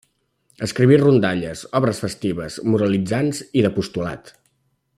[0.67, 4.35] Escriví rondalles, obres festives, moralitzants i d'apostolat.